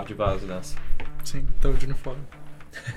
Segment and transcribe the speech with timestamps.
[0.00, 0.76] par de vaso nessa.
[1.24, 2.22] Sim, tô de uniforme.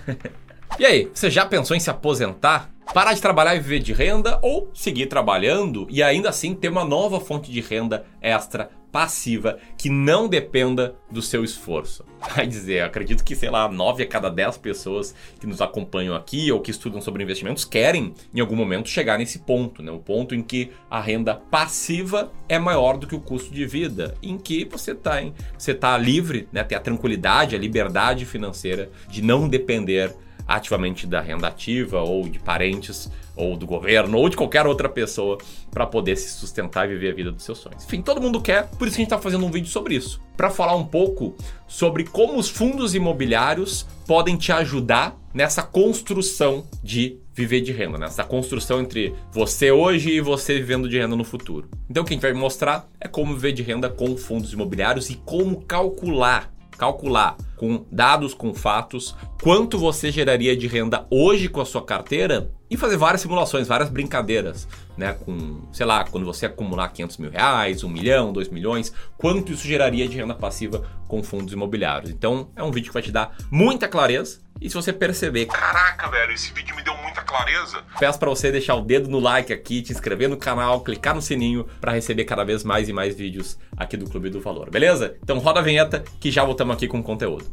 [0.79, 2.71] E aí, você já pensou em se aposentar?
[2.95, 6.83] Parar de trabalhar e viver de renda ou seguir trabalhando e ainda assim ter uma
[6.83, 12.05] nova fonte de renda extra passiva que não dependa do seu esforço.
[12.35, 16.51] Vai dizer, acredito que, sei lá, 9 a cada 10 pessoas que nos acompanham aqui
[16.51, 19.91] ou que estudam sobre investimentos querem, em algum momento, chegar nesse ponto, né?
[19.91, 24.15] O ponto em que a renda passiva é maior do que o custo de vida,
[24.21, 25.23] em que você está
[25.57, 26.63] você tá livre, né?
[26.63, 30.13] Ter a tranquilidade, a liberdade financeira de não depender
[30.47, 35.37] ativamente da renda ativa ou de parentes ou do governo ou de qualquer outra pessoa
[35.71, 37.83] para poder se sustentar e viver a vida dos seus sonhos.
[37.83, 40.21] Enfim, todo mundo quer, por isso que a gente está fazendo um vídeo sobre isso,
[40.37, 41.35] para falar um pouco
[41.67, 48.23] sobre como os fundos imobiliários podem te ajudar nessa construção de viver de renda, nessa
[48.23, 51.67] construção entre você hoje e você vivendo de renda no futuro.
[51.89, 55.09] Então, o que a gente vai mostrar é como viver de renda com fundos imobiliários
[55.09, 61.61] e como calcular calcular com dados, com fatos, quanto você geraria de renda hoje com
[61.61, 65.13] a sua carteira e fazer várias simulações, várias brincadeiras, né?
[65.13, 69.67] Com, sei lá, quando você acumular 500 mil reais, 1 milhão, 2 milhões, quanto isso
[69.67, 72.09] geraria de renda passiva com fundos imobiliários.
[72.09, 74.41] Então, é um vídeo que vai te dar muita clareza.
[74.59, 77.83] E se você perceber, caraca, velho, esse vídeo me deu muita clareza.
[77.99, 81.21] Peço para você deixar o dedo no like aqui, te inscrever no canal, clicar no
[81.21, 85.15] sininho para receber cada vez mais e mais vídeos aqui do Clube do Valor, beleza?
[85.21, 87.45] Então roda a vinheta que já voltamos aqui com o conteúdo.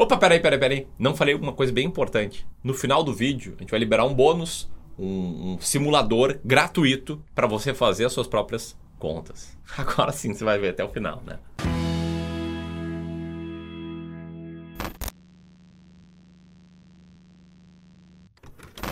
[0.00, 0.86] Opa, peraí, peraí, peraí.
[0.98, 2.46] Não falei uma coisa bem importante.
[2.64, 4.66] No final do vídeo, a gente vai liberar um bônus,
[4.98, 9.54] um, um simulador gratuito para você fazer as suas próprias contas.
[9.76, 11.38] Agora sim você vai ver até o final, né?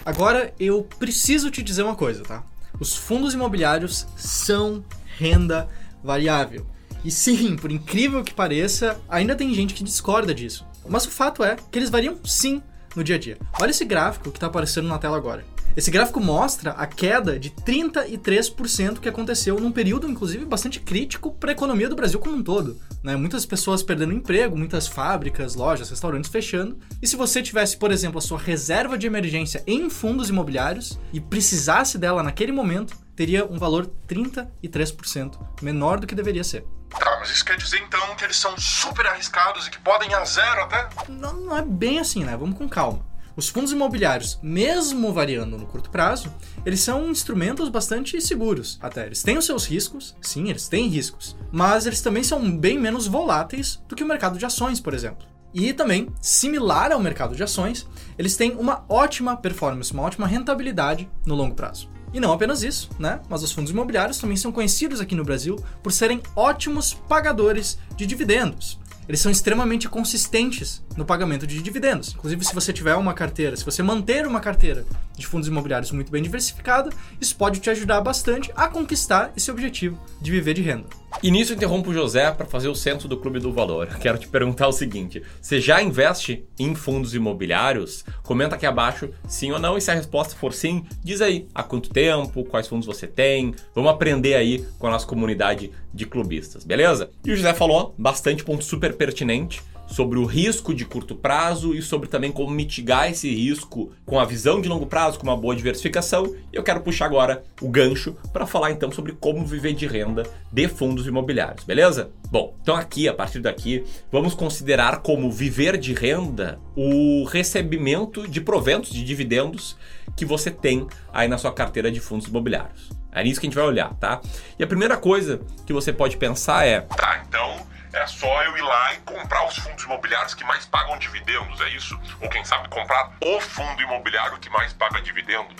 [0.04, 2.44] Agora eu preciso te dizer uma coisa, tá?
[2.78, 4.84] Os fundos imobiliários são
[5.16, 5.70] renda
[6.04, 6.66] variável.
[7.02, 10.67] E sim, por incrível que pareça, ainda tem gente que discorda disso.
[10.88, 12.62] Mas o fato é que eles variam sim
[12.96, 13.38] no dia a dia.
[13.60, 15.44] Olha esse gráfico que está aparecendo na tela agora.
[15.78, 21.50] Esse gráfico mostra a queda de 33% que aconteceu num período, inclusive, bastante crítico para
[21.50, 22.80] a economia do Brasil como um todo.
[23.00, 23.14] Né?
[23.14, 26.76] Muitas pessoas perdendo emprego, muitas fábricas, lojas, restaurantes fechando.
[27.00, 31.20] E se você tivesse, por exemplo, a sua reserva de emergência em fundos imobiliários e
[31.20, 36.64] precisasse dela naquele momento, teria um valor 33% menor do que deveria ser.
[36.90, 40.14] Tá, mas isso quer dizer então que eles são super arriscados e que podem ir
[40.14, 40.88] a zero até?
[41.08, 42.36] Não, não é bem assim, né?
[42.36, 43.06] Vamos com calma.
[43.38, 46.34] Os fundos imobiliários, mesmo variando no curto prazo,
[46.66, 48.80] eles são instrumentos bastante seguros.
[48.82, 52.76] Até eles têm os seus riscos, sim, eles têm riscos, mas eles também são bem
[52.76, 55.24] menos voláteis do que o mercado de ações, por exemplo.
[55.54, 57.86] E também, similar ao mercado de ações,
[58.18, 61.88] eles têm uma ótima performance, uma ótima rentabilidade no longo prazo.
[62.12, 63.20] E não apenas isso, né?
[63.28, 68.06] Mas os fundos imobiliários também são conhecidos aqui no Brasil por serem ótimos pagadores de
[68.06, 72.12] dividendos eles são extremamente consistentes no pagamento de dividendos.
[72.12, 74.84] Inclusive, se você tiver uma carteira, se você manter uma carteira
[75.16, 79.98] de fundos imobiliários muito bem diversificada, isso pode te ajudar bastante a conquistar esse objetivo
[80.20, 80.86] de viver de renda.
[81.22, 83.86] E nisso interrompo o José para fazer o censo do Clube do Valor.
[84.00, 88.04] Quero te perguntar o seguinte: você já investe em fundos imobiliários?
[88.24, 91.62] Comenta aqui abaixo sim ou não, e se a resposta for sim, diz aí há
[91.62, 93.54] quanto tempo, quais fundos você tem.
[93.74, 97.10] Vamos aprender aí com a nossa comunidade de clubistas, beleza?
[97.24, 101.82] E o José falou bastante ponto super pertinente sobre o risco de curto prazo e
[101.82, 105.56] sobre também como mitigar esse risco com a visão de longo prazo, com uma boa
[105.56, 106.34] diversificação.
[106.52, 110.24] E eu quero puxar agora o gancho para falar então sobre como viver de renda
[110.52, 112.10] de fundos imobiliários, beleza?
[112.30, 118.40] Bom, então aqui, a partir daqui, vamos considerar como viver de renda o recebimento de
[118.40, 119.76] proventos, de dividendos
[120.14, 122.90] que você tem aí na sua carteira de fundos imobiliários.
[123.10, 124.20] É nisso que a gente vai olhar, tá?
[124.58, 127.66] E a primeira coisa que você pode pensar é: tá, então
[127.98, 131.68] é só eu ir lá e comprar os fundos imobiliários que mais pagam dividendos, é
[131.70, 131.98] isso?
[132.20, 135.54] Ou quem sabe comprar o fundo imobiliário que mais paga dividendo.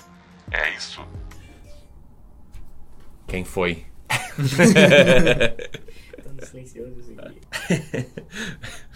[0.51, 1.07] É isso.
[3.27, 3.87] Quem foi?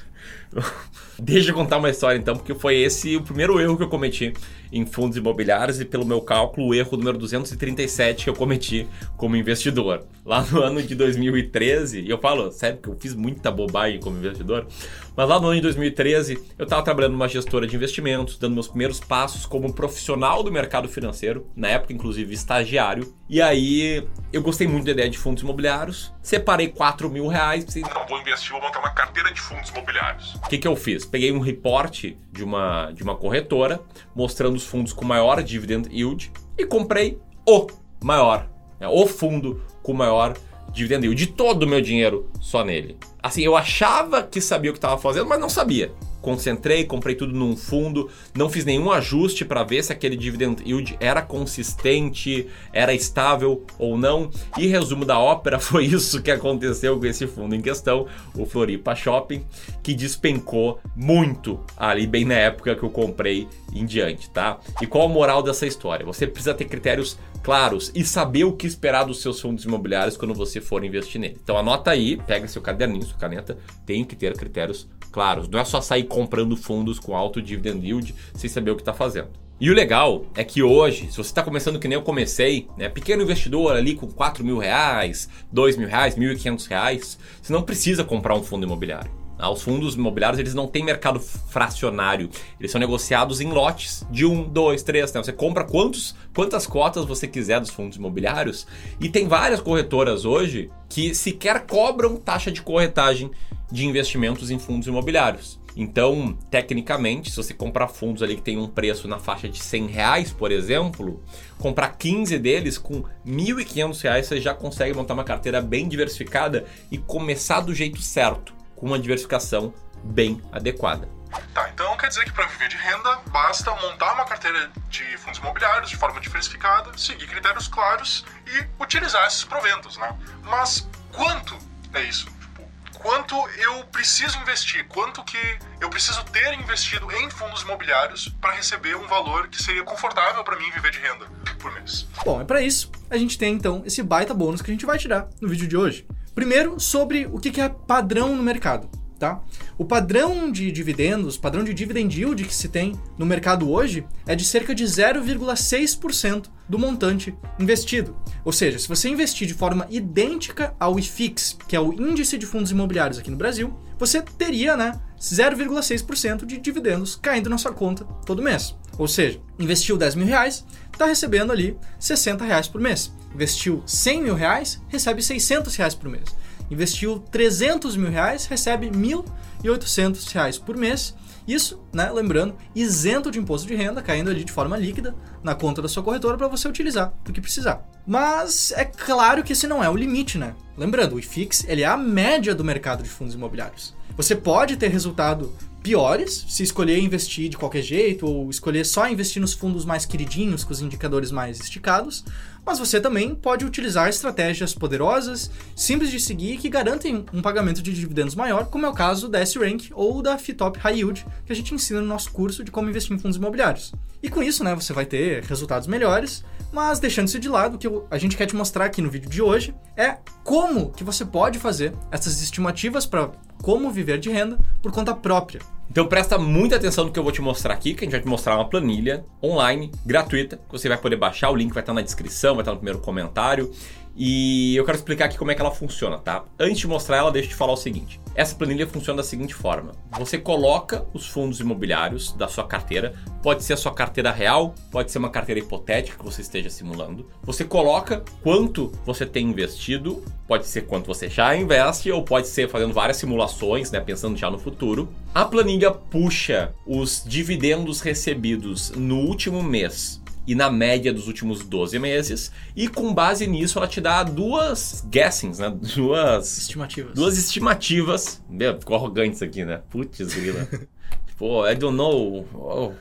[1.19, 4.33] Deixa eu contar uma história então, porque foi esse o primeiro erro que eu cometi
[4.73, 9.37] em fundos imobiliários e, pelo meu cálculo, o erro número 237 que eu cometi como
[9.37, 10.07] investidor.
[10.25, 14.17] Lá no ano de 2013, e eu falo, sério, que eu fiz muita bobagem como
[14.17, 14.67] investidor,
[15.15, 18.69] mas lá no ano de 2013 eu estava trabalhando numa gestora de investimentos, dando meus
[18.69, 23.13] primeiros passos como profissional do mercado financeiro, na época, inclusive, estagiário.
[23.29, 27.65] E aí eu gostei muito da ideia de fundos imobiliários, separei 4 mil reais.
[27.65, 30.35] Pensei, não, vou investir, vou montar uma carteira de fundos imobiliários.
[30.45, 31.05] O que, que eu fiz?
[31.05, 33.81] Peguei um reporte de uma, de uma corretora
[34.15, 37.19] mostrando os fundos com maior dividend yield e comprei
[37.49, 37.67] o
[38.03, 38.49] maior,
[38.79, 40.37] né, o fundo com maior
[40.73, 42.99] dividend yield de todo o meu dinheiro só nele.
[43.23, 45.93] Assim, eu achava que sabia o que estava fazendo, mas não sabia.
[46.23, 50.97] Concentrei, comprei tudo num fundo, não fiz nenhum ajuste para ver se aquele dividend yield
[51.01, 54.31] era consistente, era estável ou não.
[54.57, 58.95] E resumo da ópera, foi isso que aconteceu com esse fundo em questão, o Floripa
[58.95, 59.45] Shopping,
[59.83, 64.61] que despencou muito ali bem na época que eu comprei em diante, tá?
[64.81, 66.07] E qual a moral dessa história?
[66.07, 70.35] Você precisa ter critérios claros e saber o que esperar dos seus fundos imobiliários quando
[70.35, 71.39] você for investir nele.
[71.43, 75.49] Então anota aí, pega seu caderninho, sua caneta, tem que ter critérios claros.
[75.49, 78.95] Não é só sair comprando fundos com alto dividend yield sem saber o que está
[78.95, 79.29] fazendo.
[79.61, 82.89] E o legal é que hoje, se você está começando que nem eu comecei, né,
[82.89, 88.03] pequeno investidor ali com 4 mil reais, 2 mil reais, 1.500 reais, você não precisa
[88.03, 89.22] comprar um fundo imobiliário.
[89.51, 94.45] Os fundos imobiliários eles não têm mercado fracionário, eles são negociados em lotes de um,
[94.45, 95.13] dois, três.
[95.13, 95.23] Né?
[95.23, 98.67] Você compra quantos, quantas cotas você quiser dos fundos imobiliários
[99.01, 103.31] e tem várias corretoras hoje que sequer cobram taxa de corretagem
[103.71, 105.61] de investimentos em fundos imobiliários.
[105.75, 109.87] Então, tecnicamente, se você comprar fundos ali que tem um preço na faixa de 100
[109.87, 111.23] reais, por exemplo,
[111.59, 116.99] comprar 15 deles com R$ 1.500 você já consegue montar uma carteira bem diversificada e
[116.99, 121.09] começar do jeito certo com uma diversificação bem adequada.
[121.55, 125.39] Tá, então quer dizer que para viver de renda basta montar uma carteira de fundos
[125.39, 130.19] imobiliários de forma diversificada, seguir critérios claros e utilizar esses proventos, né?
[130.43, 131.57] Mas quanto
[131.95, 132.27] é isso?
[132.27, 134.85] Tipo, quanto eu preciso investir?
[134.89, 135.39] Quanto que
[135.81, 140.57] eu preciso ter investido em fundos imobiliários para receber um valor que seria confortável para
[140.57, 141.27] mim viver de renda
[141.61, 142.09] por mês?
[142.25, 144.99] Bom, é para isso a gente tem então esse baita bônus que a gente vai
[144.99, 146.05] tirar no vídeo de hoje.
[146.35, 148.89] Primeiro, sobre o que é padrão no mercado.
[149.19, 149.41] Tá?
[149.79, 154.35] O padrão de dividendos, padrão de dividend yield que se tem no mercado hoje é
[154.35, 158.17] de cerca de 0,6% do montante investido.
[158.45, 162.47] Ou seja, se você investir de forma idêntica ao IFIX, que é o índice de
[162.47, 168.05] fundos imobiliários aqui no Brasil, você teria né, 0,6% de dividendos caindo na sua conta
[168.27, 168.75] todo mês.
[168.99, 173.13] Ou seja, investiu 10 mil reais, está recebendo ali 60 reais por mês.
[173.33, 176.25] Investiu 100 mil reais, recebe 600 reais por mês.
[176.71, 181.15] Investiu 300 mil reais, recebe 1.800 reais por mês.
[181.47, 185.83] Isso, né, lembrando, isento de imposto de renda, caindo ali de forma líquida na conta
[185.83, 187.85] da sua corretora para você utilizar do que precisar.
[188.07, 190.55] Mas é claro que esse não é o limite, né?
[190.77, 193.95] Lembrando, o IFIX ele é a média do mercado de fundos imobiliários.
[194.17, 199.41] Você pode ter resultado piores se escolher investir de qualquer jeito ou escolher só investir
[199.41, 202.25] nos fundos mais queridinhos com os indicadores mais esticados,
[202.65, 207.93] mas você também pode utilizar estratégias poderosas, simples de seguir que garantem um pagamento de
[207.93, 211.57] dividendos maior, como é o caso da S-Rank ou da Fitop High Yield, que a
[211.57, 213.93] gente ensina no nosso curso de como investir em fundos imobiliários.
[214.23, 217.79] E com isso, né, você vai ter resultados melhores, mas deixando isso de lado, o
[217.79, 221.25] que a gente quer te mostrar aqui no vídeo de hoje é como que você
[221.25, 223.33] pode fazer essas estimativas para
[223.63, 225.61] como viver de renda por conta própria.
[225.89, 228.21] Então presta muita atenção no que eu vou te mostrar aqui, que a gente vai
[228.21, 231.93] te mostrar uma planilha online, gratuita, que você vai poder baixar, o link vai estar
[231.93, 233.71] na descrição, vai estar no primeiro comentário.
[234.17, 236.45] E eu quero explicar aqui como é que ela funciona, tá?
[236.59, 238.21] Antes de mostrar ela, deixa eu te falar o seguinte.
[238.35, 243.13] Essa planilha funciona da seguinte forma: você coloca os fundos imobiliários da sua carteira,
[243.43, 247.29] pode ser a sua carteira real, pode ser uma carteira hipotética que você esteja simulando.
[247.43, 252.69] Você coloca quanto você tem investido, pode ser quanto você já investe ou pode ser
[252.69, 255.09] fazendo várias simulações, né, pensando já no futuro.
[255.35, 261.99] A planilha puxa os dividendos recebidos no último mês e na média dos últimos 12
[261.99, 262.53] meses.
[262.75, 265.73] E com base nisso, ela te dá duas guessings, né?
[265.95, 267.15] Duas estimativas.
[267.15, 268.43] Duas estimativas.
[268.49, 269.83] Meu, ficou arrogante isso aqui, né?
[269.91, 270.69] Putz, grila.
[271.27, 272.47] tipo, I don't know.
[272.55, 272.93] Oh.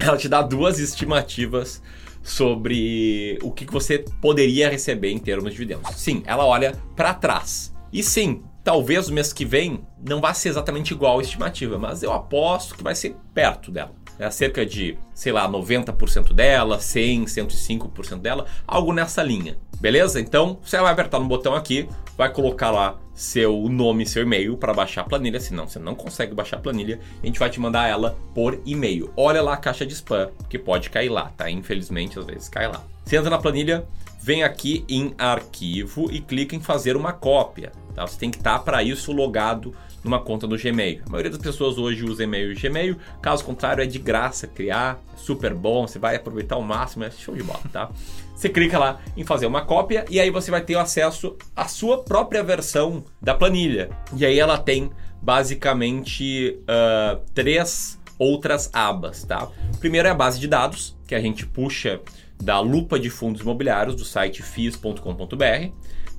[0.00, 1.82] ela te dá duas estimativas
[2.22, 5.96] sobre o que você poderia receber em termos de dividendos.
[5.96, 7.74] Sim, ela olha para trás.
[7.92, 12.02] E sim, talvez o mês que vem não vá ser exatamente igual a estimativa, mas
[12.02, 17.24] eu aposto que vai ser perto dela é cerca de, sei lá, 90% dela, 100,
[17.24, 19.56] 105% dela, algo nessa linha.
[19.80, 20.20] Beleza?
[20.20, 24.72] Então, você vai apertar no botão aqui, vai colocar lá seu nome, seu e-mail para
[24.72, 27.88] baixar a planilha, senão você não consegue baixar a planilha, a gente vai te mandar
[27.88, 29.12] ela por e-mail.
[29.16, 31.50] Olha lá a caixa de spam, que pode cair lá, tá?
[31.50, 32.82] Infelizmente, às vezes cai lá.
[33.04, 33.84] Você entra na planilha,
[34.22, 37.72] vem aqui em arquivo e clica em fazer uma cópia.
[37.94, 38.06] Tá?
[38.06, 41.02] Você tem que estar para isso logado numa conta do Gmail.
[41.06, 45.00] A maioria das pessoas hoje usa e-mail e Gmail, caso contrário é de graça criar,
[45.12, 47.90] é super bom, você vai aproveitar ao máximo, é show de bola, tá?
[48.34, 52.02] Você clica lá em fazer uma cópia e aí você vai ter acesso à sua
[52.02, 53.90] própria versão da planilha.
[54.16, 59.48] E aí ela tem basicamente uh, três outras abas, tá?
[59.78, 62.00] Primeiro é a base de dados, que a gente puxa
[62.42, 65.72] da lupa de fundos imobiliários do site fis.com.br.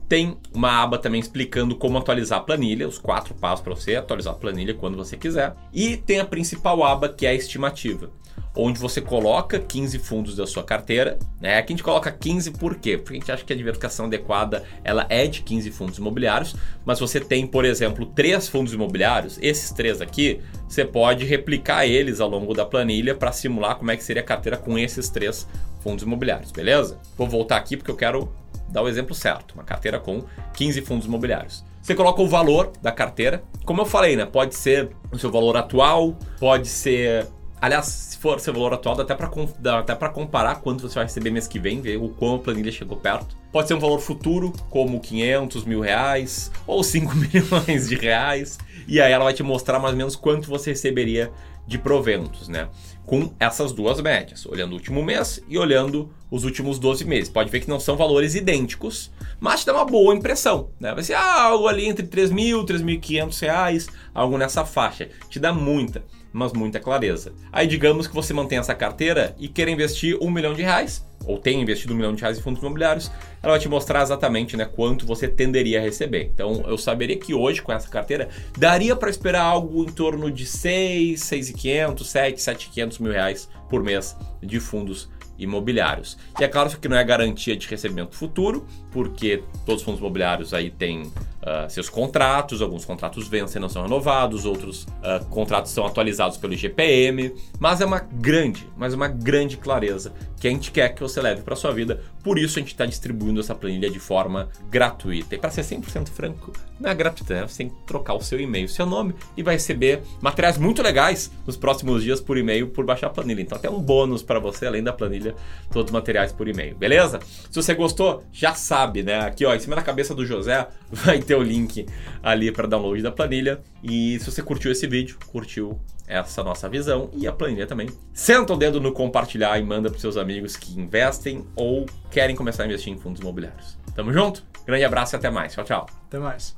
[0.07, 4.33] Tem uma aba também explicando como atualizar a planilha, os quatro passos para você atualizar
[4.33, 5.55] a planilha quando você quiser.
[5.73, 8.09] E tem a principal aba que é a estimativa
[8.55, 11.17] onde você coloca 15 fundos da sua carteira.
[11.41, 11.57] Né?
[11.57, 12.97] Aqui a gente coloca 15 por quê?
[12.97, 16.55] Porque a gente acha que a diversificação adequada ela é de 15 fundos imobiliários,
[16.85, 22.19] mas você tem, por exemplo, três fundos imobiliários, esses três aqui, você pode replicar eles
[22.19, 25.47] ao longo da planilha para simular como é que seria a carteira com esses três
[25.81, 26.99] fundos imobiliários, beleza?
[27.17, 28.31] Vou voltar aqui porque eu quero
[28.69, 31.63] dar o exemplo certo, uma carteira com 15 fundos imobiliários.
[31.81, 34.25] Você coloca o valor da carteira, como eu falei, né?
[34.25, 37.27] Pode ser o seu valor atual, pode ser
[37.63, 39.15] Aliás, se for seu valor atual, dá até
[39.57, 42.39] dá até pra comparar quanto você vai receber mês que vem, ver o quão a
[42.39, 43.37] planilha chegou perto.
[43.53, 48.59] Pode ser um valor futuro, como 500 mil reais ou 5 milhões de reais.
[48.85, 51.31] E aí ela vai te mostrar mais ou menos quanto você receberia
[51.65, 52.69] de proventos, né?
[53.05, 57.29] Com essas duas médias, olhando o último mês e olhando os últimos 12 meses.
[57.29, 60.93] Pode ver que não são valores idênticos, mas te dá uma boa impressão, né?
[60.93, 65.09] Vai ser ah, algo ali entre 3 mil, 3.500 reais, algo nessa faixa.
[65.29, 66.03] Te dá muita
[66.33, 67.31] mas muita clareza.
[67.51, 71.37] Aí digamos que você mantém essa carteira e quer investir um milhão de reais, ou
[71.37, 73.11] tem investido um milhão de reais em fundos imobiliários,
[73.41, 76.31] ela vai te mostrar exatamente né, quanto você tenderia a receber.
[76.33, 80.45] Então eu saberia que hoje com essa carteira daria para esperar algo em torno de
[80.45, 86.17] 6, 6,500, 7, 7,500 mil reais por mês de fundos imobiliários.
[86.39, 90.53] E é claro que não é garantia de recebimento futuro, porque todos os fundos imobiliários
[90.53, 95.71] aí têm uh, seus contratos, alguns contratos vencem e não são renovados, outros uh, contratos
[95.71, 100.13] são atualizados pelo IGPM, mas é uma grande, mas uma grande clareza
[100.43, 102.01] que a gente quer que você leve para sua vida.
[102.21, 105.35] Por isso a gente está distribuindo essa planilha de forma gratuita.
[105.35, 106.51] E para ser 100% franco,
[106.83, 107.47] é gratuita, né?
[107.47, 111.31] você tem que trocar o seu e-mail, seu nome e vai receber materiais muito legais
[111.47, 113.39] nos próximos dias por e-mail por baixar a planilha.
[113.39, 115.33] Então até um bônus para você além da planilha,
[115.71, 117.21] todos os materiais por e-mail, beleza?
[117.49, 119.21] Se você gostou, já sabe, né?
[119.21, 121.85] Aqui ó, em cima da cabeça do José vai ter o link
[122.21, 123.61] ali para download da planilha.
[123.81, 128.53] E se você curtiu esse vídeo, curtiu essa nossa visão e a planilha também, senta
[128.53, 132.65] o dedo no compartilhar e manda para seus amigos que investem ou querem começar a
[132.65, 133.77] investir em fundos imobiliários.
[133.95, 134.43] Tamo junto?
[134.65, 135.53] Grande abraço e até mais.
[135.53, 135.85] Tchau, tchau.
[136.07, 136.55] Até mais.